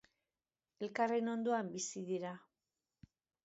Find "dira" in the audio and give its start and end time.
2.11-2.35